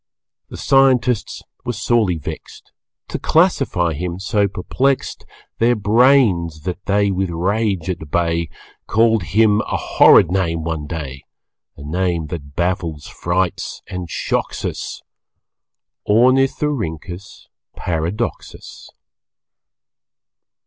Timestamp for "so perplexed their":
4.19-5.75